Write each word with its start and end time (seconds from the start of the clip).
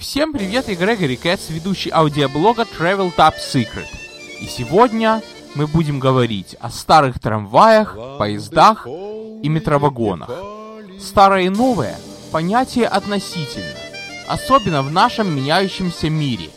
Всем 0.00 0.32
привет, 0.32 0.66
я 0.68 0.76
Грегори 0.76 1.14
Кэтс, 1.14 1.50
ведущий 1.50 1.90
аудиоблога 1.90 2.62
Travel 2.62 3.14
Top 3.14 3.34
Secret. 3.36 3.84
И 4.40 4.46
сегодня 4.46 5.20
мы 5.54 5.66
будем 5.66 6.00
говорить 6.00 6.56
о 6.58 6.70
старых 6.70 7.20
трамваях, 7.20 7.98
поездах 8.18 8.86
и 8.86 9.46
метровагонах. 9.46 10.30
Старое 10.98 11.42
и 11.42 11.48
новое– 11.50 11.98
понятие 12.32 12.86
относительно, 12.86 13.76
особенно 14.26 14.80
в 14.80 14.90
нашем 14.90 15.36
меняющемся 15.36 16.08
мире. 16.08 16.48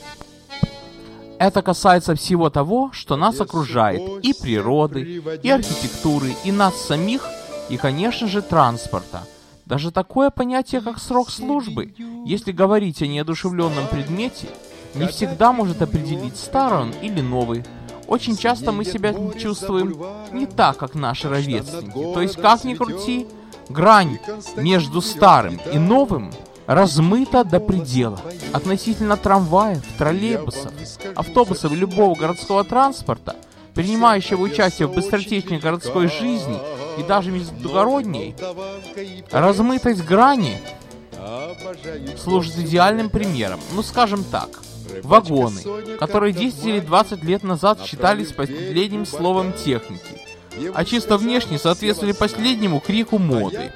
Это 1.37 1.61
касается 1.61 2.15
всего 2.15 2.49
того, 2.49 2.91
что 2.93 3.17
нас 3.17 3.41
окружает, 3.41 4.23
и 4.23 4.33
природы, 4.33 5.21
и 5.43 5.49
архитектуры, 5.49 6.33
и 6.45 6.51
нас 6.53 6.81
самих, 6.81 7.27
и, 7.67 7.75
конечно 7.75 8.25
же, 8.29 8.41
транспорта– 8.41 9.27
даже 9.66 9.91
такое 9.91 10.30
понятие, 10.30 10.82
как 10.82 11.00
срок 11.00 11.30
службы, 11.30 11.93
если 12.25 12.52
говорить 12.52 13.02
о 13.02 13.07
неодушевленном 13.07 13.88
предмете, 13.88 14.48
не 14.93 15.08
всегда 15.08 15.54
может 15.54 15.81
определить, 15.81 16.38
старый 16.38 16.81
он 16.81 16.91
или 17.02 17.21
новый. 17.21 17.63
Очень 18.07 18.35
часто 18.35 18.71
мы 18.71 18.84
себя 18.84 19.13
чувствуем 19.40 19.98
не 20.31 20.45
так, 20.45 20.77
как 20.77 20.95
наши 20.95 21.30
ровесники. 21.30 21.91
То 22.13 22.21
есть, 22.21 22.35
как 22.35 22.63
ни 22.66 22.76
крути, 22.76 23.26
грань 23.70 24.20
между 24.57 25.02
старым 25.02 25.59
и 25.71 25.77
новым 25.77 26.32
размыта 26.68 27.45
до 27.45 27.59
предела. 27.59 28.20
Относительно 28.52 29.16
трамваев, 29.16 29.84
троллейбусов, 29.98 30.73
автобусов 31.16 31.71
и 31.71 31.76
любого 31.76 32.16
городского 32.16 32.66
транспорта, 32.66 33.38
принимающего 33.73 34.41
участие 34.41 34.90
в 34.90 34.93
быстротечной 34.93 35.59
городской 35.59 36.09
жизни– 36.09 36.59
и 36.97 37.03
даже 37.03 37.31
междугородней, 37.31 38.35
размытость 39.31 40.03
грани 40.03 40.57
служит 42.17 42.57
идеальным 42.57 43.09
примером. 43.09 43.59
Ну, 43.73 43.84
скажем 43.84 44.23
так, 44.23 44.49
вагоны, 45.03 45.61
которые 45.98 46.34
10 46.34 46.65
или 46.65 46.79
20 46.79 47.23
лет 47.23 47.43
назад 47.43 47.81
считались 47.84 48.31
последним 48.31 49.05
словом 49.05 49.53
техники, 49.53 50.21
а 50.73 50.85
чисто 50.85 51.18
внешне 51.18 51.57
соответствовали 51.57 52.13
последнему 52.13 52.79
крику 52.79 53.18
моды. 53.18 53.71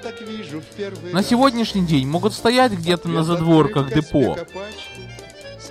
На 1.11 1.23
сегодняшний 1.23 1.86
день 1.86 2.08
могут 2.08 2.33
стоять 2.33 2.73
где-то 2.73 3.09
на 3.09 3.23
задворках 3.23 3.94
депо, 3.94 4.38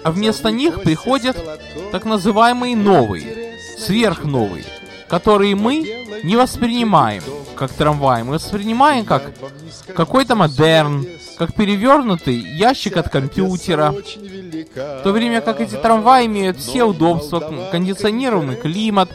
а 0.03 0.11
вместо 0.11 0.51
них 0.51 0.83
приходят 0.83 1.37
так 1.93 2.05
называемые 2.05 2.77
новые, 2.77 3.59
сверхновые, 3.79 4.65
которые 5.09 5.55
мы 5.55 5.77
не 6.23 6.37
воспринимаем 6.37 7.23
как 7.57 7.73
трамвай, 7.73 8.23
мы 8.23 8.35
воспринимаем 8.35 9.05
как 9.05 9.33
какой-то 9.95 10.37
модерн, 10.37 11.07
как 11.39 11.55
перевернутый 11.55 12.37
ящик 12.37 12.97
от 12.97 13.09
компьютера. 13.09 13.93
В 13.93 15.03
то 15.03 15.13
время 15.13 15.41
как 15.41 15.61
эти 15.61 15.75
трамваи 15.75 16.27
имеют 16.27 16.59
все 16.59 16.85
удобства, 16.85 17.41
кондиционированный 17.73 18.57
климат, 18.57 19.11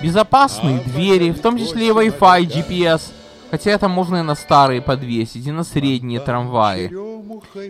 безопасные 0.00 0.80
двери, 0.80 1.30
в 1.30 1.40
том 1.40 1.58
числе 1.58 1.88
и 1.88 1.90
Wi-Fi, 1.90 2.40
GPS, 2.46 3.02
хотя 3.50 3.70
это 3.70 3.88
можно 3.88 4.16
и 4.16 4.22
на 4.22 4.34
старые 4.34 4.82
подвесить, 4.82 5.46
и 5.46 5.52
на 5.52 5.64
средние 5.64 6.20
трамваи. 6.20 6.92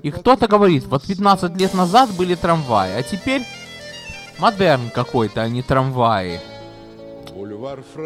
И 0.02 0.10
кто-то 0.10 0.46
говорит, 0.48 0.86
вот 0.86 1.04
15 1.04 1.56
лет 1.56 1.74
назад 1.74 2.10
были 2.12 2.34
трамваи, 2.34 2.92
а 2.92 3.02
теперь 3.02 3.42
модерн 4.38 4.90
какой-то, 4.90 5.42
а 5.42 5.48
не 5.48 5.62
трамваи. 5.62 6.40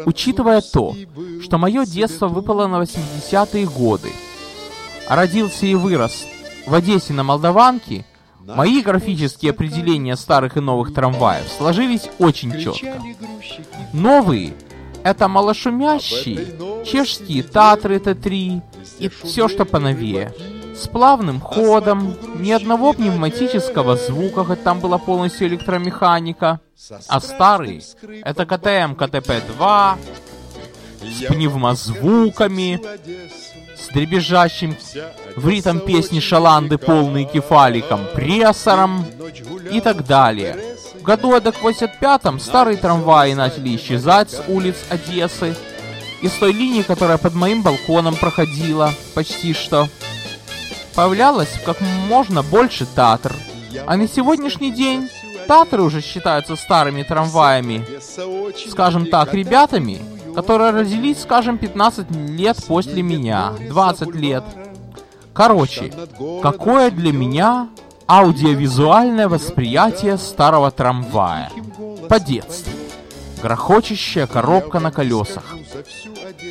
Учитывая 0.05 0.61
то, 0.61 0.95
что 1.41 1.57
мое 1.57 1.85
детство 1.85 2.27
выпало 2.27 2.67
на 2.67 2.81
80-е 2.81 3.65
годы, 3.65 4.09
а 5.07 5.15
родился 5.15 5.65
и 5.65 5.75
вырос 5.75 6.25
в 6.65 6.73
Одессе 6.73 7.13
на 7.13 7.23
Молдаванке, 7.23 8.05
мои 8.41 8.81
графические 8.81 9.51
определения 9.51 10.15
старых 10.15 10.57
и 10.57 10.59
новых 10.59 10.93
трамваев 10.93 11.47
сложились 11.57 12.09
очень 12.19 12.59
четко. 12.59 13.01
Новые— 13.93 14.53
это 15.03 15.27
малошумящие, 15.27 16.85
чешские 16.85 17.43
Татры 17.43 17.97
Т3 17.97 18.61
и 18.99 19.09
все, 19.09 19.47
что 19.47 19.65
поновее— 19.65 20.33
с 20.79 20.87
плавным 20.87 21.41
ходом, 21.41 22.15
ни 22.35 22.51
одного 22.51 22.93
пневматического 22.93 23.97
звука, 23.97 24.45
хоть 24.45 24.63
там 24.63 24.79
была 24.79 24.97
полностью 24.97 25.47
электромеханика. 25.47 26.59
А 27.07 27.19
старый— 27.19 27.83
это 28.23 28.45
КТМ 28.45 28.95
КТП-2 28.95 29.97
с 31.01 31.25
пневмозвуками, 31.27 32.81
с 33.77 33.93
дребезжащим 33.93 34.75
в 35.35 35.47
ритм 35.47 35.79
песни 35.79 36.19
шаланды 36.19 36.77
полный 36.77 37.25
кефали 37.25 37.81
компрессором 37.81 39.05
и 39.71 39.81
так 39.81 40.05
далее. 40.05 40.57
В 40.99 41.03
году 41.03 41.33
эдак 41.35 41.55
85-м 41.61 42.39
старые 42.39 42.77
трамваи 42.77 43.33
начали 43.33 43.75
исчезать 43.75 44.31
с 44.31 44.43
улиц 44.47 44.75
Одессы, 44.89 45.55
и 46.21 46.27
с 46.27 46.33
той 46.33 46.51
линии, 46.51 46.81
которая 46.81 47.17
под 47.17 47.33
моим 47.33 47.61
балконом 47.61 48.15
проходила 48.15 48.93
почти 49.13 49.53
что 49.53 49.87
появлялось 50.95 51.59
как 51.65 51.81
можно 51.81 52.43
больше 52.43 52.85
Татр. 52.85 53.33
А 53.85 53.97
на 53.97 54.07
сегодняшний 54.07 54.71
день 54.71 55.09
Татры 55.47 55.81
уже 55.81 56.01
считаются 56.01 56.55
старыми 56.55 57.03
трамваями, 57.03 57.83
скажем 58.69 59.07
так, 59.07 59.33
ребятами, 59.33 59.99
которые 60.35 60.71
родились, 60.71 61.21
скажем, 61.21 61.57
15 61.57 62.11
лет 62.11 62.57
после 62.67 63.01
меня, 63.01 63.53
20 63.67 64.15
лет. 64.15 64.43
Короче, 65.33 65.91
какое 66.41 66.91
для 66.91 67.11
меня 67.11 67.69
аудиовизуальное 68.07 69.27
восприятие 69.27 70.17
старого 70.17 70.69
трамвая? 70.69 71.51
По-детски. 72.07 72.78
Грохочущая 73.41 74.27
коробка 74.27 74.79
на 74.79 74.91
колесах. 74.91 75.43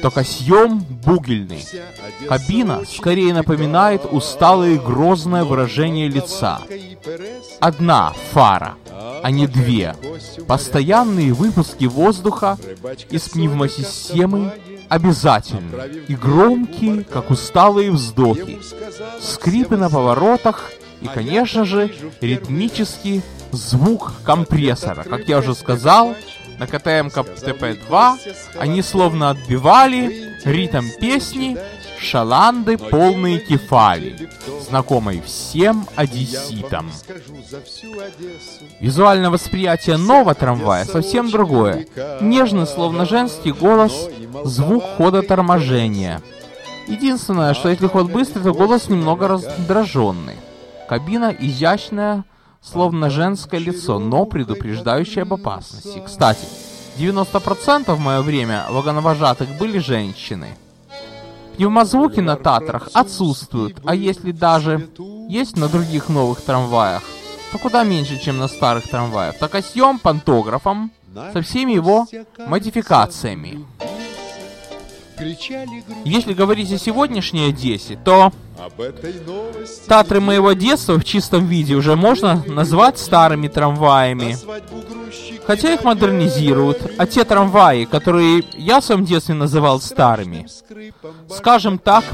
Только 0.02 0.24
съем 0.24 0.78
бугельный. 0.78 1.64
Кабина 2.28 2.82
скорее 2.86 3.34
напоминает 3.34 4.02
усталое 4.10 4.74
и 4.74 4.78
грозное 4.78 5.44
выражение 5.44 6.08
лица. 6.08 6.60
Одна 7.60 8.12
фара, 8.32 8.74
а 9.22 9.30
не 9.30 9.46
две. 9.46 9.94
Постоянные 10.46 11.32
выпуски 11.32 11.84
воздуха 11.84 12.56
из 13.10 13.28
пневмосистемы 13.28 14.52
обязательны 14.88 16.04
и 16.08 16.14
громкие, 16.14 17.04
как 17.04 17.30
усталые 17.30 17.90
вздохи. 17.90 18.58
Скрипы 19.20 19.76
на 19.76 19.90
поворотах 19.90 20.70
и, 21.00 21.06
конечно 21.06 21.64
же, 21.64 21.92
ритмический 22.20 23.22
звук 23.52 24.12
компрессора. 24.24 25.04
Как 25.04 25.28
я 25.28 25.38
уже 25.38 25.54
сказал, 25.54 26.14
на 26.58 26.66
КТМ 26.66 27.08
КТП-2 27.08 28.18
они 28.58 28.82
словно 28.82 29.30
отбивали 29.30 30.36
ритм 30.44 30.84
песни 31.00 31.56
«Шаланды, 31.98 32.78
полные 32.78 33.38
кефали», 33.38 34.28
знакомой 34.68 35.20
всем 35.20 35.86
одесситам. 35.96 36.90
Визуальное 38.80 39.30
восприятие 39.30 39.96
нового 39.96 40.34
трамвая 40.34 40.84
совсем 40.84 41.30
другое. 41.30 41.86
Нежный, 42.20 42.66
словно 42.66 43.04
женский 43.04 43.52
голос, 43.52 44.08
звук 44.44 44.84
хода 44.96 45.22
торможения. 45.22 46.22
Единственное, 46.86 47.52
что 47.54 47.68
если 47.68 47.86
ход 47.86 48.10
быстрый, 48.10 48.42
то 48.42 48.54
голос 48.54 48.88
немного 48.88 49.28
раздраженный. 49.28 50.36
Кабина 50.88 51.34
изящная, 51.38 52.24
словно 52.62 53.10
женское 53.10 53.60
лицо, 53.60 53.98
но 53.98 54.24
предупреждающее 54.24 55.22
об 55.22 55.34
опасности. 55.34 56.02
Кстати, 56.04 56.46
90% 56.98 57.94
в 57.94 58.00
мое 58.00 58.22
время 58.22 58.66
вагоновожатых 58.70 59.56
были 59.58 59.78
женщины. 59.78 60.48
Пневмозвуки 61.56 62.20
на 62.20 62.36
Татрах 62.36 62.88
отсутствуют, 62.92 63.78
а 63.84 63.94
если 63.94 64.30
даже 64.32 64.88
есть 65.28 65.56
на 65.56 65.68
других 65.68 66.08
новых 66.08 66.40
трамваях, 66.40 67.02
то 67.50 67.58
куда 67.58 67.82
меньше, 67.82 68.18
чем 68.18 68.38
на 68.38 68.48
старых 68.48 68.88
трамваях. 68.88 69.38
Так 69.38 69.54
а 69.54 69.62
съем 69.62 69.98
пантографом 69.98 70.92
со 71.32 71.42
всеми 71.42 71.72
его 71.72 72.06
модификациями. 72.38 73.64
Если 76.04 76.32
говорить 76.32 76.72
о 76.72 76.78
сегодняшней 76.78 77.48
Одессе, 77.48 77.98
то 78.04 78.32
Татры 79.86 80.20
моего 80.20 80.52
детства 80.52 80.98
в 80.98 81.04
чистом 81.04 81.46
виде 81.46 81.74
уже 81.74 81.96
можно 81.96 82.42
назвать 82.46 82.98
старыми 82.98 83.48
трамваями. 83.48 84.36
Хотя 85.46 85.72
их 85.72 85.84
модернизируют, 85.84 86.94
а 86.98 87.06
те 87.06 87.24
трамваи, 87.24 87.84
которые 87.84 88.44
я 88.54 88.80
в 88.80 88.84
своем 88.84 89.04
детстве 89.04 89.34
называл 89.34 89.80
старыми, 89.80 90.46
скажем 91.30 91.78
так, 91.78 92.04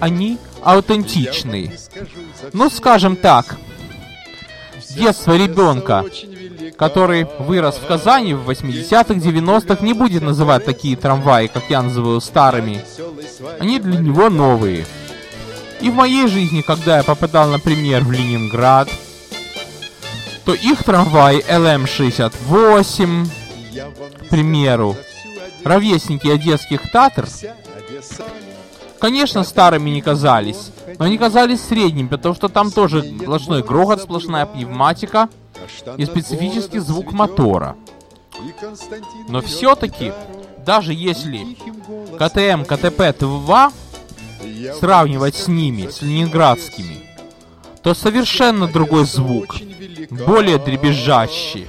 они 0.00 0.38
аутентичные. 0.62 1.78
Ну, 2.52 2.70
скажем 2.70 3.16
так, 3.16 3.56
детство 4.96 5.36
ребенка, 5.36 6.04
который 6.70 7.26
вырос 7.38 7.76
в 7.76 7.86
Казани 7.86 8.34
в 8.34 8.48
80-х, 8.48 9.14
90-х, 9.14 9.84
не 9.84 9.92
будет 9.92 10.22
называть 10.22 10.64
такие 10.64 10.96
трамваи, 10.96 11.46
как 11.46 11.64
я 11.68 11.82
называю, 11.82 12.20
старыми. 12.20 12.84
Они 13.58 13.78
для 13.78 13.98
него 13.98 14.30
новые. 14.30 14.86
И 15.80 15.90
в 15.90 15.94
моей 15.94 16.28
жизни, 16.28 16.60
когда 16.62 16.98
я 16.98 17.02
попадал, 17.02 17.48
например, 17.48 18.02
в 18.04 18.12
Ленинград, 18.12 18.88
то 20.44 20.54
их 20.54 20.84
трамвай 20.84 21.38
ЛМ-68, 21.40 23.28
к 24.20 24.28
примеру, 24.28 24.96
ровесники 25.64 26.28
одесских 26.28 26.90
татр, 26.90 27.26
конечно, 29.00 29.44
старыми 29.44 29.90
не 29.90 30.02
казались, 30.02 30.70
но 30.98 31.06
они 31.06 31.18
казались 31.18 31.62
средними, 31.62 32.08
потому 32.08 32.34
что 32.34 32.48
там 32.48 32.70
тоже 32.70 33.02
сплошной 33.02 33.62
грохот, 33.62 34.02
сплошная 34.02 34.46
пневматика 34.46 35.28
и 35.96 36.04
специфический 36.04 36.78
звук 36.78 37.12
мотора. 37.12 37.76
Но 39.28 39.40
все-таки, 39.40 40.12
даже 40.64 40.92
если 40.92 41.56
КТМ, 42.18 42.62
КТП-2 42.62 43.72
сравнивать 44.78 45.36
с 45.36 45.48
ними, 45.48 45.88
с 45.88 46.02
ленинградскими, 46.02 47.02
то 47.82 47.94
совершенно 47.94 48.68
другой 48.68 49.04
звук, 49.04 49.56
более 50.26 50.58
дребезжащий. 50.58 51.66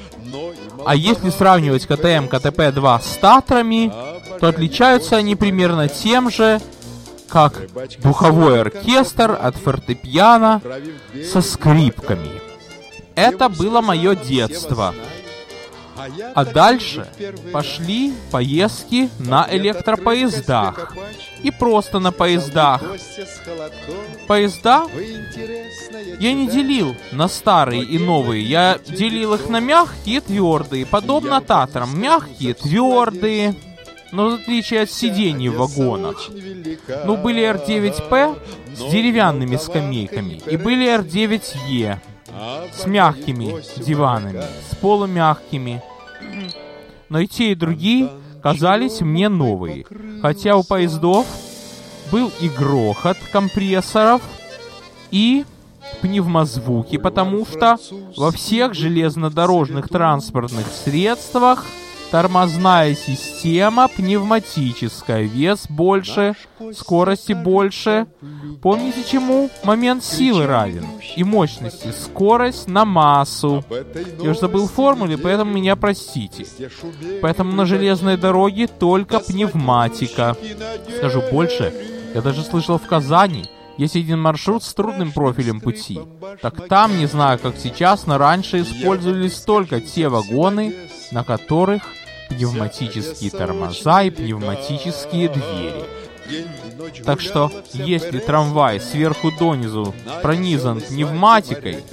А 0.85 0.95
если 0.95 1.29
сравнивать 1.29 1.85
КТМ, 1.85 2.27
КТП-2 2.27 3.01
с 3.01 3.17
Татрами, 3.17 3.91
то 4.39 4.47
отличаются 4.47 5.15
они 5.15 5.35
примерно 5.35 5.87
тем 5.87 6.29
же, 6.29 6.59
как 7.29 7.61
духовой 8.03 8.61
оркестр 8.61 9.37
от 9.41 9.55
фортепиано 9.55 10.61
со 11.31 11.41
скрипками. 11.41 12.42
Это 13.15 13.49
было 13.49 13.81
мое 13.81 14.15
детство. 14.15 14.93
А 16.35 16.43
дальше 16.43 17.07
пошли 17.51 18.13
поездки 18.31 19.09
на 19.19 19.47
электропоездах. 19.51 20.95
И 21.43 21.51
просто 21.51 21.99
на 21.99 22.11
поездах. 22.11 22.81
Поезда 24.27 24.87
я 26.19 26.33
не 26.33 26.47
делил 26.47 26.95
на 27.11 27.27
старые 27.27 27.83
и 27.83 27.99
новые. 27.99 28.43
Я 28.43 28.79
делил 28.85 29.35
их 29.35 29.49
на 29.49 29.59
мягкие 29.59 30.17
и 30.17 30.19
твердые. 30.19 30.85
Подобно 30.85 31.41
Татрам. 31.41 31.99
Мягкие, 31.99 32.53
твердые. 32.55 33.55
Но 34.11 34.29
в 34.29 34.33
отличие 34.35 34.81
от 34.81 34.91
сидений 34.91 35.49
в 35.49 35.57
вагонах. 35.57 36.29
Ну, 37.05 37.17
были 37.17 37.43
R9P 37.43 38.39
с 38.75 38.91
деревянными 38.91 39.55
скамейками. 39.57 40.41
И 40.45 40.57
были 40.57 40.87
R9E 40.87 41.99
с 42.73 42.85
мягкими 42.85 43.55
диванами, 43.81 44.43
с 44.69 44.75
полумягкими. 44.75 45.81
Но 47.09 47.19
и 47.19 47.27
те, 47.27 47.51
и 47.51 47.55
другие 47.55 48.09
казались 48.41 49.01
мне 49.01 49.29
новые. 49.29 49.85
Хотя 50.21 50.55
у 50.57 50.63
поездов 50.63 51.25
был 52.11 52.31
и 52.41 52.49
грохот 52.49 53.17
компрессоров, 53.31 54.21
и 55.11 55.45
пневмозвуки, 56.01 56.97
потому 56.97 57.45
что 57.45 57.77
во 58.17 58.31
всех 58.31 58.73
железнодорожных 58.73 59.87
транспортных 59.89 60.65
средствах 60.67 61.65
тормозная 62.13 62.93
система 62.93 63.87
пневматическая, 63.87 65.23
вес 65.23 65.65
больше, 65.67 66.35
скорости 66.71 67.33
больше. 67.33 68.05
Помните 68.61 69.03
чему? 69.03 69.49
Момент 69.63 70.03
силы 70.03 70.45
равен 70.45 70.85
и 71.15 71.23
мощности. 71.23 71.91
Скорость 71.91 72.67
на 72.67 72.85
массу. 72.85 73.65
Я 74.21 74.29
уже 74.29 74.41
забыл 74.41 74.67
формулы, 74.67 75.17
поэтому 75.17 75.53
меня 75.53 75.75
простите. 75.75 76.45
Поэтому 77.23 77.51
на 77.53 77.65
железной 77.65 78.15
дороге 78.15 78.67
только 78.67 79.19
пневматика. 79.19 80.37
Скажу 80.97 81.23
больше, 81.31 81.73
я 82.13 82.21
даже 82.21 82.43
слышал 82.43 82.77
в 82.77 82.85
Казани, 82.85 83.45
есть 83.77 83.95
один 83.95 84.21
маршрут 84.21 84.63
с 84.63 84.71
трудным 84.75 85.11
профилем 85.11 85.59
пути. 85.59 85.99
Так 86.43 86.67
там, 86.67 86.95
не 86.95 87.07
знаю 87.07 87.39
как 87.39 87.55
сейчас, 87.57 88.05
но 88.05 88.19
раньше 88.19 88.61
использовались 88.61 89.39
только 89.39 89.81
те 89.81 90.09
вагоны, 90.09 90.75
на 91.11 91.23
которых 91.23 91.81
пневматические 92.33 93.31
тормоза 93.31 94.03
и 94.03 94.09
пневматические 94.09 95.29
двери. 95.29 95.85
Так 97.05 97.21
что, 97.21 97.51
если 97.73 98.19
трамвай 98.19 98.79
сверху 98.79 99.31
донизу 99.31 99.93
пронизан 100.21 100.81
пневматикой 100.81 101.83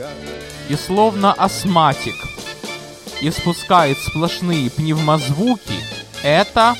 и 0.68 0.74
словно 0.76 1.32
астматик 1.32 2.14
испускает 3.20 3.98
сплошные 3.98 4.70
пневмозвуки, 4.70 5.74
это 6.22 6.76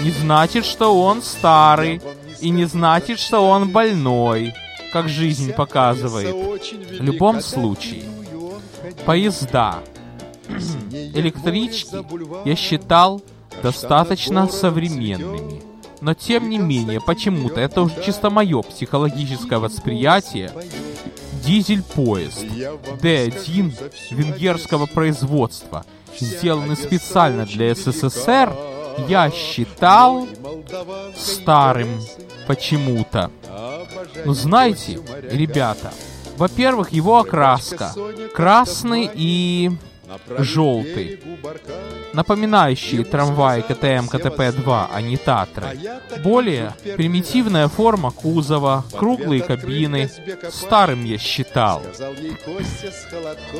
не 0.00 0.10
значит, 0.10 0.64
что 0.64 0.98
он 1.02 1.22
старый, 1.22 2.00
и 2.40 2.50
не 2.50 2.64
значит, 2.64 3.18
что 3.18 3.46
он 3.46 3.68
больной, 3.68 4.54
как 4.92 5.08
жизнь 5.08 5.52
показывает. 5.52 6.34
В 6.34 7.02
любом 7.02 7.40
случае, 7.42 8.04
поезда, 9.04 9.80
электрички 11.14 12.04
я 12.48 12.56
считал 12.56 13.22
достаточно 13.62 14.48
современными. 14.48 15.62
Но 16.00 16.14
тем 16.14 16.48
не 16.48 16.58
менее, 16.58 17.00
почему-то, 17.00 17.60
это 17.60 17.82
уже 17.82 18.02
чисто 18.02 18.30
мое 18.30 18.62
психологическое 18.62 19.58
восприятие, 19.58 20.50
дизель-поезд 21.44 22.44
D1 23.02 23.72
венгерского 24.10 24.86
производства, 24.86 25.84
сделанный 26.18 26.76
специально 26.76 27.44
для 27.44 27.74
СССР, 27.74 28.54
я 29.08 29.30
считал 29.30 30.26
старым 31.16 31.88
почему-то. 32.46 33.30
Ну 34.24 34.32
знаете, 34.32 35.00
ребята, 35.30 35.92
во-первых, 36.36 36.92
его 36.92 37.18
окраска 37.18 37.94
красный 38.34 39.10
и 39.12 39.70
желтый, 40.38 41.20
напоминающие 42.12 43.04
трамваи 43.04 43.62
КТМ 43.62 44.08
КТП-2, 44.08 44.86
а 44.92 45.00
не 45.00 45.16
Татры. 45.16 45.78
Более 46.22 46.74
примитивная 46.96 47.68
форма 47.68 48.10
кузова, 48.10 48.84
круглые 48.96 49.42
кабины, 49.42 50.10
старым 50.50 51.04
я 51.04 51.18
считал. 51.18 51.82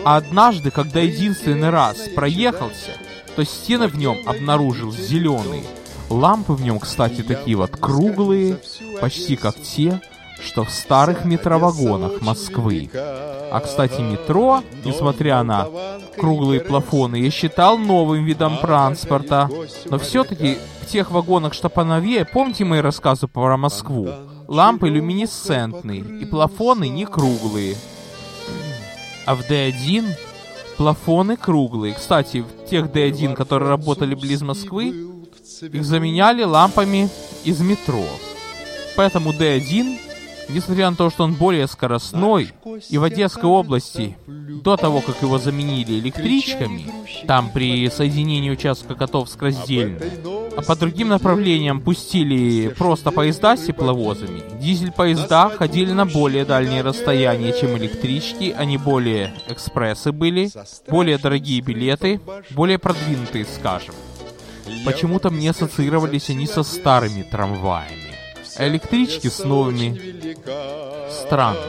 А 0.05 0.17
однажды, 0.17 0.71
когда 0.71 1.01
единственный 1.01 1.71
раз 1.71 2.09
проехался, 2.15 2.93
то 3.37 3.45
стены 3.45 3.89
в 3.89 3.97
нем 3.97 4.19
обнаружил 4.27 4.93
зеленые. 4.93 5.65
Лампы 6.09 6.55
в 6.55 6.63
нем, 6.63 6.81
кстати, 6.81 7.23
такие 7.23 7.57
вот 7.57 7.71
круглые, 7.77 8.59
почти 9.01 9.37
как 9.37 9.55
те, 9.57 10.01
что 10.43 10.65
в 10.65 10.71
старых 10.71 11.25
метровагонах 11.25 12.21
Москвы. 12.21 12.91
А, 12.95 13.61
кстати, 13.61 14.01
метро, 14.01 14.63
несмотря 14.85 15.43
на 15.43 15.69
круглые 16.17 16.61
плафоны, 16.61 17.17
я 17.17 17.31
считал 17.31 17.79
новым 17.79 18.25
видом 18.25 18.59
транспорта. 18.59 19.49
Но 19.87 19.99
все-таки 19.99 20.59
в 20.83 20.87
тех 20.87 21.11
вагонах, 21.11 21.55
что 21.55 21.69
поновее, 21.69 22.25
помните 22.25 22.65
мои 22.65 22.81
рассказы 22.81 23.27
про 23.27 23.57
Москву? 23.57 24.09
Лампы 24.49 24.89
люминесцентные, 24.89 26.01
и 26.01 26.25
плафоны 26.25 26.89
не 26.89 27.07
круглые. 27.07 27.77
А 29.27 29.35
в 29.35 29.49
D1 29.49 30.07
плафоны 30.77 31.37
круглые. 31.37 31.95
Кстати, 31.95 32.39
в 32.43 32.69
тех 32.69 32.87
D1, 32.87 33.35
которые 33.35 33.69
работали 33.69 34.15
близ 34.15 34.43
Москвы, 34.43 34.95
их 35.61 35.85
заменяли 35.85 36.43
лампами 36.43 37.09
из 37.45 37.61
метро. 37.61 38.05
Поэтому 38.97 39.31
D1 39.31 39.99
Несмотря 40.53 40.91
на 40.91 40.97
то, 40.97 41.11
что 41.11 41.25
он 41.25 41.35
более 41.35 41.67
скоростной, 41.69 42.53
и 42.89 42.99
в 42.99 43.05
Одесской 43.05 43.49
области, 43.49 44.17
до 44.27 44.77
того, 44.77 45.01
как 45.01 45.23
его 45.23 45.39
заменили 45.39 46.01
электричками, 46.01 46.87
там 47.27 47.51
при 47.51 47.89
соединении 47.89 48.51
участка 48.51 48.95
котов 48.95 49.29
с 49.29 49.35
Краздельным, 49.35 50.03
а 50.57 50.63
по 50.63 50.75
другим 50.75 51.09
направлениям 51.09 51.81
пустили 51.81 52.69
просто 52.69 53.13
поезда 53.13 53.57
с 53.57 53.67
тепловозами, 53.67 54.43
дизель-поезда 54.61 55.51
ходили 55.51 55.93
на 55.93 56.05
более 56.05 56.45
дальние 56.45 56.83
расстояния, 56.83 57.53
чем 57.59 57.77
электрички, 57.79 58.55
они 58.57 58.77
более 58.77 59.33
экспрессы 59.49 60.11
были, 60.11 60.51
более 60.89 61.19
дорогие 61.19 61.61
билеты, 61.61 62.21
более 62.51 62.79
продвинутые, 62.79 63.45
скажем. 63.45 63.95
Почему-то 64.85 65.31
мне 65.31 65.51
ассоциировались 65.51 66.31
они 66.31 66.47
со 66.47 66.63
старыми 66.63 67.23
трамваями 67.23 68.10
электрички 68.61 69.29
с 69.29 69.41
новыми. 69.41 70.37
Странно. 71.11 71.61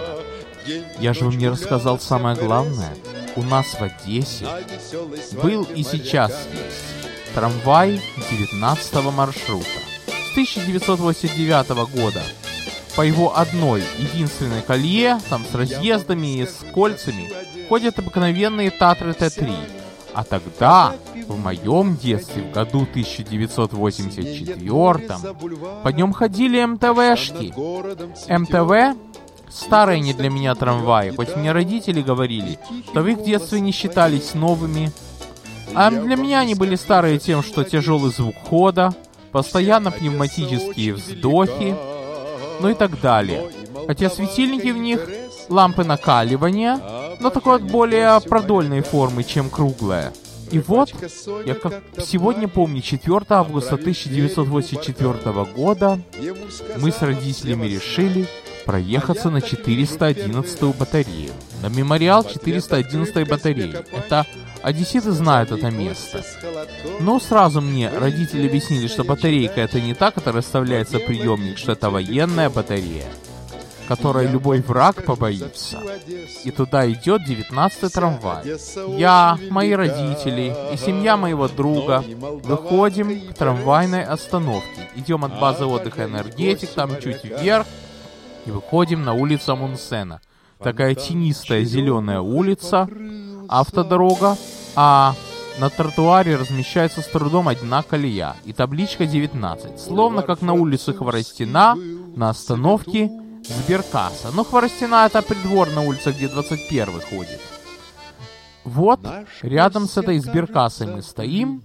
Я 0.99 1.13
же 1.13 1.25
вам 1.25 1.37
не 1.37 1.49
рассказал 1.49 1.99
самое 1.99 2.35
главное. 2.35 2.95
У 3.35 3.43
нас 3.43 3.67
в 3.67 3.81
Одессе 3.81 4.45
был 5.41 5.63
и 5.63 5.83
сейчас 5.83 6.31
есть 6.51 7.33
трамвай 7.33 8.01
19 8.29 8.93
маршрута 9.13 9.65
с 10.07 10.31
1989 10.31 11.69
года. 11.93 12.21
По 12.95 13.01
его 13.03 13.37
одной 13.37 13.83
единственной 13.97 14.61
колье, 14.61 15.19
там 15.29 15.45
с 15.49 15.55
разъездами 15.55 16.41
и 16.41 16.45
с 16.45 16.57
кольцами, 16.73 17.31
ходят 17.69 17.97
обыкновенные 17.99 18.69
Татры 18.69 19.13
Т-3. 19.13 19.80
А 20.13 20.23
тогда 20.23 20.93
в 21.27 21.37
моем 21.37 21.95
детстве, 21.95 22.43
в 22.43 22.51
году 22.51 22.81
1984 22.81 25.09
по 25.83 25.87
нем 25.89 26.13
ходили 26.13 26.63
МТВшки. 26.63 27.53
МТВ 28.31 28.97
старые 29.49 29.99
не 29.99 30.13
для 30.13 30.29
меня 30.29 30.55
трамваи, 30.55 31.11
хоть 31.11 31.35
мне 31.35 31.51
родители 31.51 32.01
говорили, 32.01 32.57
что 32.85 33.01
в 33.01 33.07
их 33.07 33.23
детстве 33.23 33.59
не 33.59 33.71
считались 33.71 34.33
новыми. 34.33 34.91
А 35.73 35.89
для 35.89 36.15
меня 36.15 36.39
они 36.39 36.55
были 36.55 36.75
старые 36.75 37.17
тем, 37.17 37.43
что 37.43 37.63
тяжелый 37.63 38.11
звук 38.11 38.35
хода, 38.49 38.93
постоянно 39.31 39.91
пневматические 39.91 40.95
вздохи, 40.95 41.75
ну 42.59 42.69
и 42.69 42.73
так 42.73 42.99
далее. 42.99 43.49
Хотя 43.87 44.09
светильники 44.09 44.67
в 44.67 44.77
них 44.77 45.07
лампы 45.49 45.83
накаливания, 45.83 46.79
но 47.21 47.29
такой 47.29 47.59
вот 47.59 47.71
более 47.71 48.19
продольной 48.21 48.81
формы, 48.81 49.23
чем 49.23 49.49
круглая. 49.49 50.11
И 50.49 50.59
вот, 50.59 50.93
я 51.45 51.55
как 51.55 51.81
сегодня 52.03 52.47
помню, 52.47 52.81
4 52.81 53.21
августа 53.29 53.75
1984 53.75 55.45
года 55.55 55.99
мы 56.77 56.91
с 56.91 57.01
родителями 57.01 57.67
решили 57.67 58.27
проехаться 58.65 59.29
на 59.29 59.41
411 59.41 60.75
батарею. 60.75 61.31
На 61.61 61.69
мемориал 61.69 62.25
411 62.25 63.29
батареи. 63.29 63.75
Это 63.95 64.25
одесситы 64.61 65.11
знают 65.11 65.51
это 65.51 65.71
место. 65.71 66.23
Но 66.99 67.19
сразу 67.19 67.61
мне 67.61 67.89
родители 67.89 68.47
объяснили, 68.47 68.87
что 68.87 69.03
батарейка 69.05 69.61
это 69.61 69.79
не 69.79 69.93
та, 69.93 70.11
которая 70.11 70.41
вставляется 70.41 70.99
в 70.99 71.05
приемник, 71.05 71.57
что 71.57 71.71
это 71.71 71.89
военная 71.89 72.49
батарея 72.49 73.07
которой 73.87 74.27
любой 74.27 74.61
враг 74.61 75.03
побоится. 75.05 75.79
И 76.43 76.51
туда 76.51 76.89
идет 76.89 77.21
19-й 77.27 77.89
трамвай. 77.89 78.43
Я, 78.97 79.37
мои 79.49 79.71
родители 79.71 80.55
и 80.73 80.77
семья 80.77 81.17
моего 81.17 81.47
друга 81.47 82.03
выходим 82.43 83.29
к 83.29 83.33
трамвайной 83.33 84.03
остановке. 84.03 84.89
Идем 84.95 85.25
от 85.25 85.39
базы 85.39 85.65
отдыха 85.65 86.05
«Энергетик», 86.05 86.69
там 86.69 86.99
чуть 87.01 87.23
вверх, 87.23 87.65
и 88.45 88.51
выходим 88.51 89.03
на 89.03 89.13
улицу 89.13 89.55
Мунсена. 89.55 90.21
Такая 90.59 90.95
тенистая 90.95 91.63
зеленая 91.63 92.21
улица, 92.21 92.87
автодорога, 93.49 94.37
а 94.75 95.15
на 95.59 95.69
тротуаре 95.69 96.37
размещается 96.37 97.01
с 97.01 97.07
трудом 97.07 97.47
одна 97.47 97.83
колея 97.83 98.35
и 98.45 98.53
табличка 98.53 99.05
19, 99.05 99.79
словно 99.79 100.21
как 100.21 100.41
на 100.41 100.53
улице 100.53 100.93
Хворостина, 100.93 101.75
на 102.15 102.29
остановке 102.29 103.11
Сберкасса. 103.43 104.31
Но 104.33 104.43
Хворостина 104.43 105.05
это 105.05 105.21
придворная 105.21 105.85
улица, 105.87 106.11
где 106.11 106.27
21 106.27 107.01
ходит. 107.01 107.41
Вот, 108.63 108.99
рядом 109.41 109.87
с 109.87 109.97
этой 109.97 110.19
сберкассой 110.19 110.87
мы 110.87 111.01
стоим, 111.01 111.63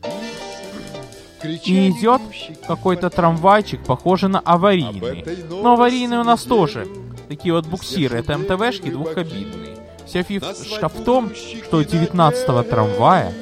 и 1.44 1.90
идет 1.90 2.22
какой-то 2.66 3.10
трамвайчик, 3.10 3.84
похожий 3.84 4.28
на 4.28 4.40
аварийный. 4.40 5.24
Но 5.48 5.74
аварийный 5.74 6.18
у 6.18 6.24
нас 6.24 6.42
тоже. 6.42 6.88
Такие 7.28 7.52
вот 7.52 7.66
буксиры. 7.66 8.18
Это 8.18 8.38
МТВшки 8.38 8.90
двухкабинные. 8.90 9.76
Вся 10.06 10.22
фишка 10.22 10.88
в 10.88 11.04
том, 11.04 11.32
что 11.34 11.78
у 11.78 11.82
19-го 11.82 12.62
трамвая 12.62 13.32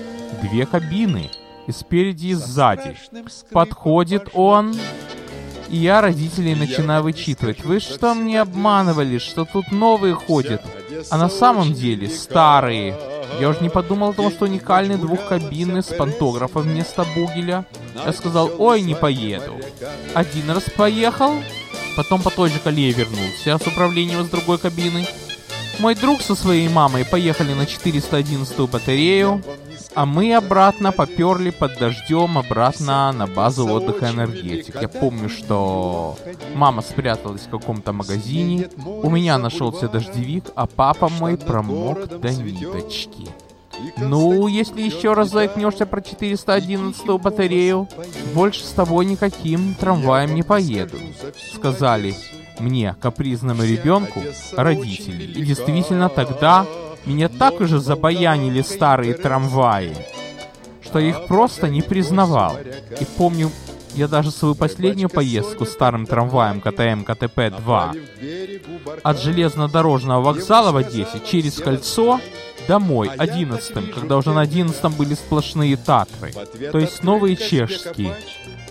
две 0.43 0.67
кабины. 0.67 1.31
И 1.67 1.73
спереди, 1.73 2.29
и 2.29 2.35
сзади. 2.35 2.97
Подходит 3.50 4.29
он 4.35 4.75
и 5.68 5.76
я 5.76 6.00
родителей 6.00 6.54
начинаю 6.54 7.02
вычитывать. 7.02 7.64
Вы 7.64 7.80
что 7.80 8.14
мне 8.14 8.40
обманывали, 8.40 9.18
что 9.18 9.44
тут 9.44 9.71
новые 9.73 10.14
ходят, 10.14 10.62
а 11.11 11.18
на 11.18 11.28
самом 11.28 11.73
деле 11.73 12.09
старые. 12.09 12.97
Я 13.40 13.49
уже 13.49 13.61
не 13.61 13.68
подумал 13.68 14.11
о 14.11 14.12
том, 14.12 14.30
что 14.30 14.44
уникальный 14.44 14.97
двухкабинный 14.97 15.83
с 15.83 15.87
пантографом 15.87 16.62
вместо 16.62 17.04
бугеля. 17.14 17.64
Я 18.06 18.12
сказал, 18.12 18.50
ой, 18.59 18.83
не 18.83 18.94
поеду. 18.94 19.54
Один 20.14 20.50
раз 20.50 20.64
поехал, 20.76 21.33
потом 21.97 22.23
по 22.23 22.30
той 22.30 22.50
же 22.50 22.59
колее 22.61 22.92
вернулся 22.92 23.59
с 23.59 23.66
управлением 23.66 24.25
с 24.25 24.28
другой 24.28 24.59
кабины. 24.59 25.06
Мой 25.80 25.97
друг 25.97 26.23
со 26.23 26.37
своей 26.37 26.68
мамой 26.68 27.04
поехали 27.04 27.52
на 27.52 27.66
411 27.66 28.71
батарею, 28.71 29.42
а 29.95 30.07
мы 30.07 30.35
обратно 30.35 30.93
поперли 30.93 31.51
под 31.51 31.79
дождем 31.79 32.39
обратно 32.39 33.13
на 33.13 33.27
базу 33.27 33.67
отдыха 33.67 34.11
энергетик. 34.11 34.81
Я 34.81 34.89
помню, 34.89 35.29
что 35.29 36.17
мама 36.55 36.83
спряталась 36.83 37.43
в 37.43 37.51
каком-то 37.51 37.93
магазине, 37.93 38.69
у 38.85 39.11
меня 39.11 39.39
нашелся 39.39 39.89
дождевик, 39.89 40.45
а 40.55 40.67
папа 40.67 41.09
мой 41.09 41.37
промок 41.37 42.21
до 42.21 42.31
ниточки. 42.31 43.29
Ну, 43.97 44.47
если 44.47 44.83
еще 44.83 45.15
раз 45.15 45.31
заикнешься 45.31 45.87
про 45.87 46.01
411 46.01 47.07
батарею, 47.21 47.89
больше 48.33 48.65
с 48.65 48.71
тобой 48.71 49.05
никаким 49.05 49.75
трамваем 49.75 50.35
не 50.35 50.43
поеду. 50.43 50.97
Сказали 51.55 52.15
мне, 52.61 52.95
капризному 53.01 53.65
ребенку, 53.65 54.23
родители. 54.57 55.25
И 55.25 55.45
действительно 55.45 56.09
тогда 56.09 56.67
меня 57.07 57.29
так 57.29 57.61
уже 57.61 57.79
забаянили 57.79 58.63
старые 58.63 59.15
трамваи, 59.15 59.95
что 60.83 60.99
я 60.99 61.11
их 61.11 61.27
просто 61.27 61.69
не 61.69 61.83
признавал. 61.83 62.57
И 63.01 63.05
помню, 63.17 63.51
я 63.95 64.09
даже 64.09 64.31
свою 64.31 64.55
последнюю 64.55 65.09
поездку 65.09 65.67
старым 65.67 66.07
трамваем 66.07 66.61
КТМ 66.61 67.05
КТП-2 67.05 69.01
от 69.03 69.21
железнодорожного 69.21 70.23
вокзала 70.23 70.73
в 70.73 70.77
Одессе 70.77 71.21
через 71.25 71.59
кольцо 71.59 72.21
домой, 72.66 73.11
одиннадцатым, 73.16 73.90
когда 73.92 74.16
уже 74.16 74.33
на 74.33 74.42
одиннадцатом 74.42 74.92
были 74.92 75.14
сплошные 75.14 75.76
татры, 75.76 76.33
то 76.73 76.78
есть 76.78 77.02
новые 77.02 77.37
чешские. 77.37 78.14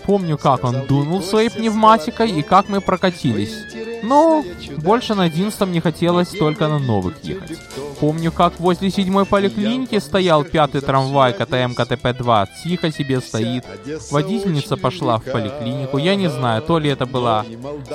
Помню, 0.04 0.36
как 0.36 0.64
он 0.64 0.86
дунул 0.86 1.22
своей 1.22 1.48
пневматикой 1.48 2.30
и 2.30 2.42
как 2.42 2.68
мы 2.68 2.82
прокатились. 2.82 3.54
Но 4.02 4.44
больше 4.76 5.14
на 5.14 5.24
одиннадцатом 5.24 5.72
не 5.72 5.80
хотелось 5.80 6.28
только 6.28 6.68
на 6.68 6.78
новых 6.78 7.24
ехать. 7.24 7.58
Помню, 8.00 8.30
как 8.30 8.60
возле 8.60 8.90
седьмой 8.90 9.24
поликлиники 9.24 9.98
стоял 9.98 10.44
пятый 10.44 10.82
трамвай 10.82 11.32
КТМ 11.32 11.72
КТП-2, 11.72 12.48
тихо 12.62 12.92
себе 12.92 13.20
стоит. 13.22 13.64
Водительница 14.10 14.76
пошла 14.76 15.18
в 15.18 15.24
поликлинику, 15.24 15.96
я 15.96 16.16
не 16.16 16.28
знаю, 16.28 16.60
то 16.60 16.78
ли 16.78 16.90
это 16.90 17.06
была 17.06 17.46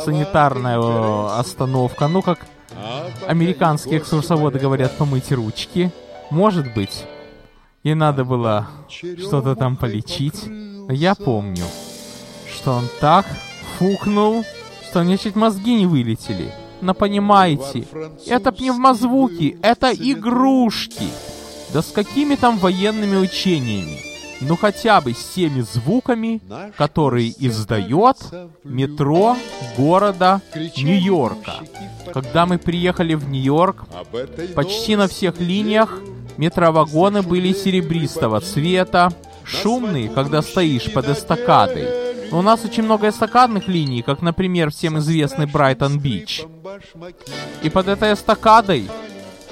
санитарная 0.04 0.80
остановка, 1.38 2.08
ну 2.08 2.24
как 2.24 2.40
американские 3.28 4.00
экскурсоводы 4.00 4.60
говорят, 4.60 4.98
помыть 4.98 5.32
ручки. 5.32 5.92
Может 6.30 6.74
быть. 6.74 7.06
И 7.84 7.94
надо 7.94 8.26
было 8.26 8.68
что-то 8.90 9.56
там 9.56 9.78
полечить. 9.78 10.44
Я 10.90 11.16
помню, 11.16 11.66
что 12.52 12.74
он 12.74 12.86
так 13.00 13.26
фукнул, 13.78 14.44
что 14.90 15.04
мне 15.04 15.18
чуть 15.18 15.36
мозги 15.36 15.76
не 15.76 15.86
вылетели. 15.86 16.54
Но 16.82 16.94
понимаете, 16.94 17.86
это 18.28 18.52
пневмозвуки, 18.52 19.58
это 19.62 19.92
игрушки. 19.92 21.08
Да 21.74 21.82
с 21.82 21.92
какими 21.92 22.36
там 22.36 22.58
военными 22.58 23.18
учениями? 23.18 24.09
Ну 24.42 24.56
хотя 24.56 25.02
бы 25.02 25.14
с 25.14 25.24
теми 25.36 25.62
звуками, 25.62 26.42
которые 26.78 27.34
издает 27.46 28.18
метро 28.64 29.38
города 29.78 30.42
Нью-Йорка. 30.56 31.56
Когда 32.14 32.46
мы 32.46 32.58
приехали 32.58 33.16
в 33.16 33.30
Нью-Йорк, 33.30 33.86
почти 34.56 34.96
на 34.96 35.08
всех 35.08 35.40
линиях 35.40 36.00
метровагоны 36.38 37.22
были 37.22 37.54
серебристого 37.54 38.40
цвета, 38.40 39.12
шумные, 39.44 40.10
когда 40.10 40.42
стоишь 40.42 40.92
под 40.92 41.10
эстакадой. 41.10 41.88
Но 42.32 42.40
у 42.40 42.42
нас 42.42 42.64
очень 42.64 42.84
много 42.84 43.10
эстакадных 43.10 43.68
линий, 43.68 44.04
как, 44.04 44.22
например, 44.22 44.72
всем 44.72 45.00
известный 45.00 45.48
Брайтон-Бич. 45.48 46.46
И 47.64 47.70
под 47.70 47.88
этой 47.88 48.14
эстакадой 48.14 48.88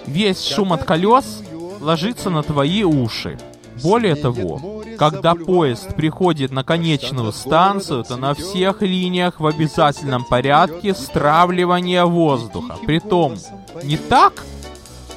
весь 0.06 0.44
шум 0.44 0.74
от 0.74 0.84
колес 0.84 1.42
ложится 1.82 2.30
на 2.30 2.44
твои 2.44 2.84
уши. 2.84 3.38
Более 3.82 4.16
того, 4.16 4.77
когда 4.98 5.36
поезд 5.36 5.96
приходит 5.96 6.52
на 6.52 6.64
конечную 6.64 7.32
станцию, 7.32 8.04
то 8.04 8.18
на 8.18 8.34
всех 8.34 8.82
линиях 8.82 9.40
в 9.40 9.46
обязательном 9.46 10.24
порядке 10.24 10.94
стравливание 10.94 12.06
воздуха. 12.06 12.78
Притом, 12.86 13.36
не 13.84 13.98
так, 13.98 14.44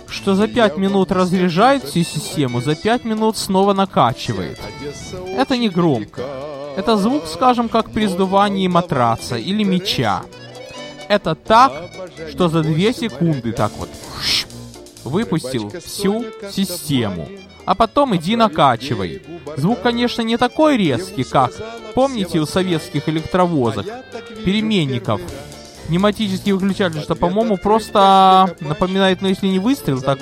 что 0.07 0.35
за 0.35 0.49
5 0.49 0.77
минут 0.77 1.13
разряжает 1.13 1.85
всю 1.85 2.03
систему, 2.03 2.61
за 2.61 2.75
5 2.75 3.05
минут 3.05 3.37
снова 3.37 3.75
накачивает. 3.75 4.61
Это 5.27 5.57
не 5.57 5.69
громко. 5.69 6.23
Это 6.77 6.97
звук, 6.97 7.25
скажем, 7.27 7.69
как 7.69 7.91
при 7.91 8.07
сдувании 8.07 8.69
матраца 8.69 9.37
или 9.37 9.65
меча. 9.65 10.23
Это 11.09 11.35
так, 11.35 11.73
что 12.31 12.49
за 12.49 12.63
2 12.63 12.93
секунды 12.93 13.53
так 13.53 13.73
вот 13.79 13.89
выпустил 15.05 15.71
всю 15.81 16.25
систему. 16.53 17.29
А 17.65 17.75
потом 17.75 18.17
иди 18.17 18.37
накачивай. 18.37 19.23
Звук, 19.57 19.83
конечно, 19.83 20.23
не 20.23 20.37
такой 20.37 20.77
резкий, 20.77 21.25
как, 21.25 21.53
помните, 21.95 22.41
у 22.41 22.47
советских 22.47 23.09
электровозов, 23.09 23.87
переменников, 24.45 25.21
пневматический 25.87 26.53
выключатель, 26.53 27.01
что, 27.01 27.15
по-моему, 27.15 27.57
просто 27.57 28.57
напоминает, 28.61 29.23
ну 29.23 29.29
если 29.29 29.49
не 29.49 29.59
выстрел, 29.59 30.01
так 30.01 30.21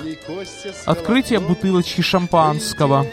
открытие 0.85 1.39
бутылочки 1.39 2.01
шампанского. 2.01 3.05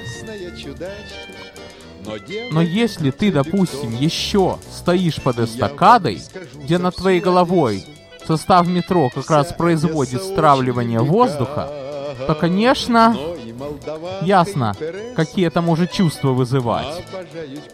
Но 2.50 2.62
если 2.62 3.10
ты, 3.10 3.32
допустим, 3.32 3.94
еще 3.94 4.58
стоишь 4.72 5.20
под 5.20 5.40
эстакадой, 5.40 6.22
где 6.54 6.78
над 6.78 6.96
твоей 6.96 7.20
головой 7.20 7.84
состав 8.26 8.66
метро 8.66 9.10
как 9.10 9.30
раз 9.30 9.52
производит 9.52 10.22
стравливание 10.22 11.00
воздуха, 11.00 11.70
то, 12.26 12.34
конечно, 12.34 13.16
ясно, 14.22 14.74
какие 15.14 15.46
это 15.46 15.62
может 15.62 15.92
чувства 15.92 16.30
вызывать. 16.30 17.04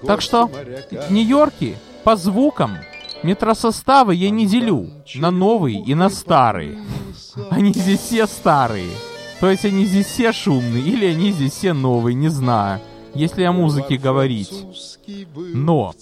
Так 0.06 0.20
что 0.20 0.46
в 0.46 1.10
Нью-Йорке 1.10 1.76
по 2.04 2.16
звукам 2.16 2.78
метросоставы 3.22 4.14
я 4.14 4.30
не 4.30 4.46
делю 4.46 4.90
на 5.14 5.30
новые 5.30 5.80
и 5.82 5.94
на 5.94 6.08
старые. 6.10 6.78
Они 7.50 7.72
здесь 7.72 8.00
все 8.00 8.26
старые. 8.26 8.90
То 9.40 9.50
есть 9.50 9.64
они 9.64 9.86
здесь 9.86 10.06
все 10.06 10.32
шумные, 10.32 10.84
или 10.84 11.06
они 11.06 11.32
здесь 11.32 11.52
все 11.52 11.72
новые, 11.72 12.14
не 12.14 12.28
знаю, 12.28 12.80
если 13.12 13.42
о 13.42 13.52
музыке 13.52 13.96
говорить. 13.96 14.52
Но, 15.36 15.94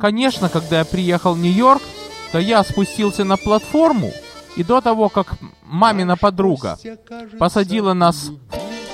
конечно, 0.00 0.48
когда 0.48 0.78
я 0.78 0.84
приехал 0.84 1.34
в 1.34 1.40
Нью-Йорк, 1.40 1.82
то 2.30 2.38
я 2.38 2.62
спустился 2.62 3.24
на 3.24 3.36
платформу, 3.36 4.12
и 4.56 4.62
до 4.62 4.80
того, 4.80 5.08
как 5.08 5.34
мамина 5.64 6.16
подруга 6.16 6.78
посадила 7.38 7.94
нас 7.94 8.30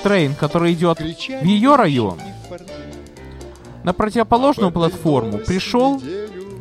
трейн, 0.03 0.35
который 0.35 0.73
идет 0.73 0.99
в 0.99 1.43
ее 1.43 1.75
район, 1.75 2.19
на 3.83 3.93
противоположную 3.93 4.71
платформу 4.71 5.37
пришел 5.39 6.01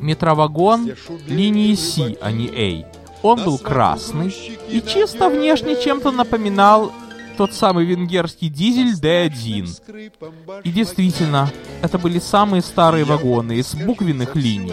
метровагон 0.01 0.91
линии 1.27 1.75
C, 1.75 2.17
а 2.21 2.31
не 2.31 2.49
A. 2.49 2.93
Он 3.23 3.43
был 3.43 3.59
красный 3.59 4.35
и 4.69 4.81
чисто 4.81 5.29
внешне 5.29 5.83
чем-то 5.83 6.13
напоминал 6.13 6.93
тот 7.37 7.53
самый 7.55 7.85
венгерский 7.85 8.49
дизель 8.49 8.95
D1. 8.95 10.63
И 10.65 10.71
действительно, 10.71 11.51
это 11.83 11.99
были 11.99 12.19
самые 12.19 12.63
старые 12.63 13.05
вагоны 13.05 13.53
из 13.59 13.75
буквенных 13.75 14.35
линий. 14.35 14.73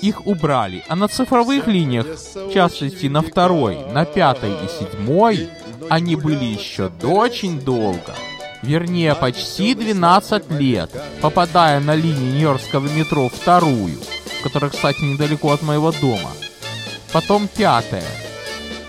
Их 0.00 0.26
убрали, 0.26 0.84
а 0.88 0.94
на 0.94 1.08
цифровых 1.08 1.66
линиях, 1.66 2.06
в 2.06 2.52
частности 2.52 3.06
на 3.06 3.20
второй, 3.20 3.78
на 3.92 4.04
пятой 4.04 4.50
и 4.50 4.68
седьмой, 4.78 5.48
они 5.90 6.16
были 6.16 6.44
еще 6.44 6.90
очень 7.02 7.60
долго. 7.60 8.14
Вернее, 8.62 9.14
почти 9.14 9.74
12 9.74 10.50
лет, 10.52 10.90
попадая 11.20 11.80
на 11.80 11.94
линии 11.94 12.32
Нью-Йоркского 12.32 12.88
метро 12.88 13.28
вторую, 13.28 13.98
которая, 14.42 14.70
кстати, 14.70 15.02
недалеко 15.02 15.52
от 15.52 15.62
моего 15.62 15.92
дома. 15.92 16.30
Потом 17.12 17.46
пятая, 17.46 18.04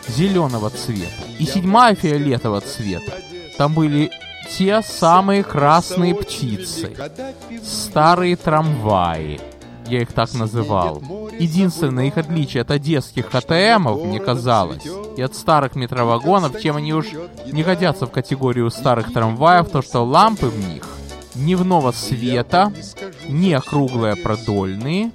зеленого 0.08 0.70
цвета. 0.70 1.10
И 1.40 1.46
седьмая 1.46 1.96
фиолетового 1.96 2.62
цвета. 2.62 3.14
Там 3.58 3.74
были 3.74 4.12
те 4.50 4.82
самые 4.82 5.44
красные 5.44 6.16
птицы. 6.16 6.96
Старые 7.64 8.36
трамваи. 8.36 9.40
Я 9.88 10.02
их 10.02 10.12
так 10.14 10.34
называл. 10.34 11.02
Единственное 11.40 12.08
их 12.08 12.18
отличие 12.18 12.62
от 12.62 12.72
одесских 12.72 13.28
ХТМов, 13.28 14.04
мне 14.04 14.20
казалось, 14.20 14.84
и 15.18 15.22
от 15.22 15.36
старых 15.36 15.76
метровагонов, 15.76 16.60
чем 16.62 16.78
они 16.78 16.94
уж 16.94 17.08
не 17.52 17.64
годятся 17.64 18.06
в 18.06 18.12
категорию 18.12 18.70
старых 18.72 19.14
трамваев, 19.14 19.70
то 19.70 19.82
что 19.82 20.04
лампы 20.04 20.48
в 20.48 20.68
них 20.68 20.88
дневного 21.36 21.92
света, 21.92 22.74
не 23.28 23.60
круглые 23.60 24.16
продольные, 24.16 25.12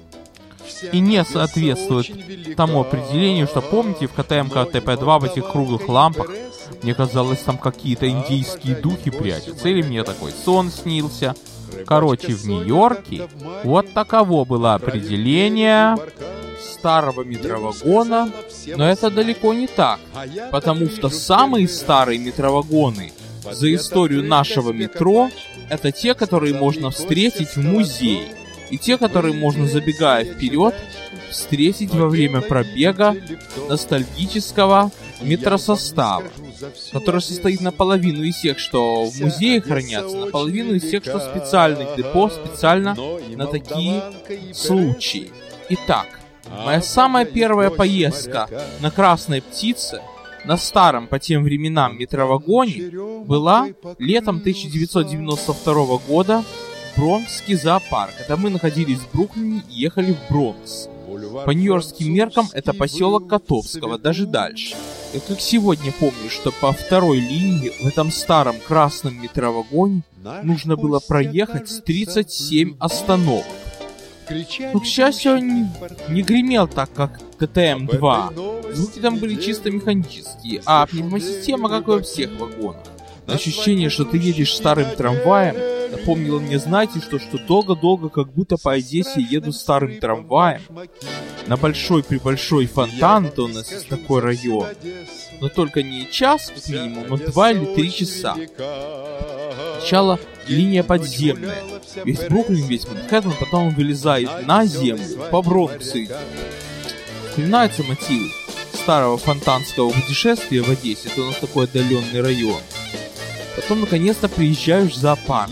и 0.91 0.99
не 0.99 1.23
соответствует 1.25 2.55
тому 2.55 2.81
определению, 2.81 3.47
что 3.47 3.61
помните 3.61 4.07
в 4.07 4.13
КТМК 4.13 4.71
ТП-2 4.71 5.19
в 5.19 5.23
этих 5.25 5.51
круглых 5.51 5.87
лампах 5.89 6.29
мне 6.81 6.95
казалось, 6.95 7.39
там 7.39 7.57
какие-то 7.57 8.09
индийские 8.09 8.75
духи 8.75 9.11
прячутся. 9.11 9.69
Или 9.69 9.81
мне 9.81 10.03
такой 10.03 10.31
сон 10.31 10.71
снился. 10.71 11.35
Короче, 11.85 12.33
в 12.33 12.45
Нью-Йорке 12.47 13.27
вот 13.63 13.93
таково 13.93 14.45
было 14.45 14.73
определение 14.73 15.95
старого 16.59 17.23
метровагона, 17.23 18.31
но 18.75 18.89
это 18.89 19.09
далеко 19.09 19.53
не 19.53 19.67
так, 19.67 19.99
потому 20.51 20.89
что 20.89 21.09
самые 21.09 21.67
старые 21.67 22.19
метровагоны 22.19 23.13
за 23.51 23.73
историю 23.73 24.23
нашего 24.23 24.71
метро 24.71 25.29
это 25.69 25.91
те, 25.91 26.13
которые 26.13 26.53
можно 26.53 26.91
встретить 26.91 27.55
в 27.55 27.63
музее 27.63 28.35
и 28.69 28.77
те, 28.77 28.97
которые 28.97 29.33
можно, 29.33 29.67
забегая 29.67 30.25
вперед, 30.25 30.73
встретить 31.29 31.93
во 31.93 32.07
время 32.07 32.41
пробега 32.41 33.15
ностальгического 33.69 34.91
метросостава, 35.21 36.25
который 36.91 37.21
состоит 37.21 37.61
наполовину 37.61 38.23
из 38.23 38.39
тех, 38.41 38.59
что 38.59 39.05
в 39.05 39.19
музее 39.19 39.61
хранятся, 39.61 40.17
наполовину 40.17 40.73
из 40.73 40.89
тех, 40.89 41.03
что 41.03 41.19
в 41.19 41.23
специальных 41.23 41.95
депо 41.95 42.29
специально 42.29 42.95
на 43.35 43.47
такие 43.47 44.03
случаи. 44.53 45.31
Итак, 45.69 46.07
моя 46.65 46.81
самая 46.81 47.25
первая 47.25 47.69
поездка 47.69 48.49
на 48.81 48.91
Красной 48.91 49.41
Птице 49.41 50.01
на 50.45 50.57
старом 50.57 51.07
по 51.07 51.19
тем 51.19 51.43
временам 51.43 51.97
метровагоне 51.97 52.91
была 53.25 53.69
летом 53.99 54.37
1992 54.37 55.97
года 56.07 56.43
Бронкский 56.97 57.55
зоопарк. 57.55 58.13
Это 58.19 58.37
мы 58.37 58.49
находились 58.49 58.99
в 58.99 59.11
Бруклине 59.13 59.63
и 59.69 59.81
ехали 59.81 60.13
в 60.13 60.31
Бронкс. 60.31 60.89
По 61.45 61.51
нью-йоркским 61.51 62.13
меркам 62.13 62.47
это 62.53 62.73
поселок 62.73 63.27
Котовского, 63.27 63.97
даже 63.97 64.25
дальше. 64.25 64.75
Я 65.13 65.19
как 65.19 65.41
сегодня 65.41 65.91
помню, 65.91 66.29
что 66.29 66.51
по 66.51 66.71
второй 66.71 67.19
линии 67.19 67.71
в 67.81 67.87
этом 67.87 68.11
старом 68.11 68.55
красном 68.65 69.21
метровагоне 69.21 70.03
нужно 70.43 70.77
было 70.77 70.99
проехать 70.99 71.83
37 71.83 72.77
остановок. 72.79 73.45
Но, 74.73 74.79
к 74.79 74.85
счастью, 74.85 75.33
он 75.33 75.47
не, 75.47 75.69
не 76.09 76.21
гремел 76.21 76.67
так, 76.67 76.93
как 76.93 77.19
КТМ-2. 77.37 78.73
Звуки 78.73 78.99
там 78.99 79.17
были 79.17 79.35
чисто 79.35 79.69
механические, 79.69 80.61
а 80.65 80.85
пневмосистема, 80.85 81.67
как 81.67 81.87
и 81.87 81.91
во 81.91 82.01
всех 82.01 82.31
вагонах. 82.39 82.83
Ощущение, 83.27 83.89
что 83.89 84.05
ты 84.05 84.17
едешь 84.17 84.55
старым 84.55 84.95
трамваем, 84.95 85.55
напомнило 85.91 86.39
мне, 86.39 86.57
знаете, 86.59 86.99
что, 86.99 87.19
что 87.19 87.37
долго-долго, 87.37 88.09
как 88.09 88.33
будто 88.33 88.57
по 88.57 88.73
Одессе 88.73 89.21
еду 89.21 89.51
старым 89.51 89.99
трамваем. 89.99 90.61
На 91.47 91.57
большой 91.57 92.03
при 92.03 92.17
большой 92.17 92.65
фонтан, 92.65 93.31
то 93.31 93.45
у 93.45 93.47
нас 93.47 93.71
есть 93.71 93.87
такой 93.87 94.21
район. 94.21 94.67
Но 95.39 95.49
только 95.49 95.83
не 95.83 96.09
час, 96.09 96.51
как 96.53 96.67
минимум, 96.67 97.07
но 97.09 97.17
два 97.17 97.51
или 97.51 97.65
три 97.75 97.91
часа. 97.91 98.35
Сначала 99.79 100.19
линия 100.47 100.83
подземная. 100.83 101.63
Весь 102.05 102.19
Бруклин, 102.19 102.67
весь 102.67 102.87
Манхэттен, 102.87 103.33
потом 103.39 103.67
он 103.67 103.73
вылезает 103.73 104.45
на 104.45 104.65
землю, 104.65 105.03
по 105.31 105.41
Бронксу. 105.41 105.99
Вспоминаются 107.29 107.83
мотивы 107.83 108.29
старого 108.73 109.17
фонтанского 109.17 109.91
путешествия 109.91 110.61
в 110.61 110.69
Одессе, 110.69 111.09
это 111.09 111.21
у 111.21 111.25
нас 111.25 111.35
такой 111.37 111.65
отдаленный 111.65 112.21
район. 112.21 112.59
Потом 113.55 113.81
наконец-то 113.81 114.29
приезжаешь 114.29 114.93
в 114.93 114.97
зоопарк. 114.97 115.51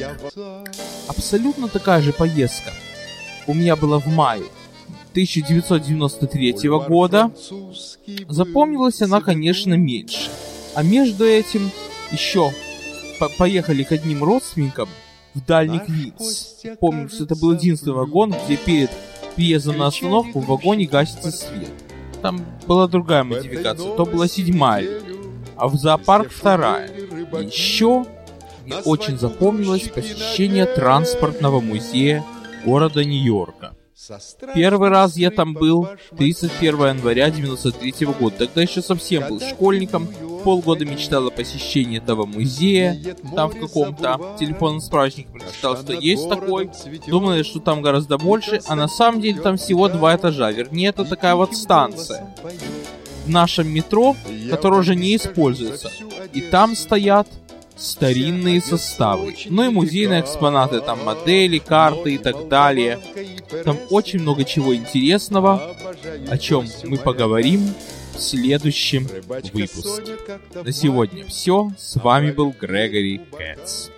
Абсолютно 1.07 1.67
такая 1.67 2.01
же 2.01 2.13
поездка. 2.13 2.71
У 3.47 3.53
меня 3.53 3.75
была 3.75 3.99
в 3.99 4.07
мае 4.07 4.43
1993 5.11 6.69
года. 6.87 7.31
Запомнилась 8.27 9.01
она, 9.01 9.21
конечно, 9.21 9.73
меньше. 9.73 10.29
А 10.75 10.83
между 10.83 11.25
этим 11.25 11.71
еще 12.11 12.53
по 13.19 13.27
поехали 13.27 13.83
к 13.83 13.91
одним 13.91 14.23
родственникам 14.23 14.87
в 15.33 15.45
дальний 15.45 15.79
Квинс. 15.79 16.57
Помню, 16.79 17.09
что 17.09 17.25
это 17.25 17.35
был 17.35 17.53
единственный 17.53 17.93
вагон, 17.93 18.33
где 18.45 18.55
перед 18.55 18.91
приездом 19.35 19.77
на 19.77 19.87
остановку 19.87 20.39
в 20.39 20.47
вагоне 20.47 20.85
гасится 20.85 21.31
свет. 21.31 21.69
Там 22.21 22.45
была 22.67 22.87
другая 22.87 23.23
модификация, 23.23 23.95
то 23.95 24.05
была 24.05 24.27
седьмая, 24.27 24.87
а 25.55 25.67
в 25.67 25.75
зоопарк 25.75 26.31
вторая. 26.31 26.89
Еще 27.37 28.05
мне 28.65 28.75
очень 28.85 29.17
запомнилось 29.17 29.89
посещение 29.89 30.65
транспортного 30.65 31.59
музея 31.59 32.23
города 32.65 33.03
Нью-Йорка. 33.03 33.73
Первый 34.55 34.89
раз 34.89 35.17
я 35.17 35.29
там 35.29 35.53
был 35.53 35.87
31 36.17 36.97
января 36.97 37.29
93 37.29 38.07
года. 38.19 38.37
Тогда 38.37 38.61
еще 38.61 38.81
совсем 38.81 39.27
был 39.27 39.39
школьником. 39.39 40.07
Полгода 40.43 40.85
мечтал 40.85 41.27
о 41.27 41.31
посещении 41.31 41.97
этого 41.97 42.25
музея. 42.25 42.97
Там 43.35 43.49
в 43.49 43.59
каком-то 43.59 44.35
телефонном 44.39 44.79
справочнике 44.79 45.29
прочитал, 45.29 45.77
что 45.77 45.93
есть 45.93 46.29
такой. 46.29 46.71
Думали, 47.07 47.43
что 47.43 47.59
там 47.59 47.81
гораздо 47.81 48.17
больше, 48.17 48.61
а 48.67 48.75
на 48.75 48.87
самом 48.87 49.21
деле 49.21 49.41
там 49.41 49.57
всего 49.57 49.89
два 49.89 50.15
этажа. 50.15 50.51
Вернее, 50.51 50.89
это 50.89 51.05
такая 51.05 51.35
вот 51.35 51.55
станция 51.55 52.33
в 53.29 53.31
нашем 53.31 53.67
метро, 53.67 54.15
которое 54.49 54.79
уже 54.79 54.95
не 54.95 55.15
используется. 55.15 55.91
И 56.33 56.41
там 56.41 56.75
стоят 56.75 57.27
старинные 57.77 58.59
составы. 58.59 59.35
Ну 59.45 59.63
и 59.65 59.69
музейные 59.69 60.21
экспонаты, 60.21 60.81
там 60.81 61.05
модели, 61.05 61.59
карты 61.59 62.15
и 62.15 62.17
так 62.17 62.47
далее. 62.47 62.99
Там 63.63 63.77
очень 63.91 64.19
много 64.19 64.43
чего 64.43 64.75
интересного, 64.75 65.75
о 66.27 66.37
чем 66.39 66.65
мы 66.83 66.97
поговорим 66.97 67.71
в 68.15 68.19
следующем 68.19 69.07
выпуске. 69.53 70.17
На 70.55 70.71
сегодня 70.71 71.23
все. 71.25 71.71
С 71.77 71.95
вами 71.97 72.31
был 72.31 72.53
Грегори 72.59 73.21
Кэтс. 73.37 73.89